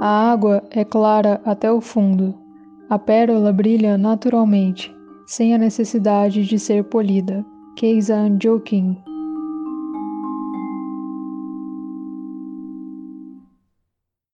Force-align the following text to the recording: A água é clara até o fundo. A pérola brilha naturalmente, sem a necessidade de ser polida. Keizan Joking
A 0.00 0.30
água 0.30 0.62
é 0.70 0.84
clara 0.84 1.40
até 1.44 1.72
o 1.72 1.80
fundo. 1.80 2.34
A 2.88 2.98
pérola 2.98 3.52
brilha 3.52 3.96
naturalmente, 3.96 4.94
sem 5.26 5.54
a 5.54 5.58
necessidade 5.58 6.44
de 6.44 6.58
ser 6.58 6.84
polida. 6.84 7.44
Keizan 7.76 8.38
Joking 8.40 8.96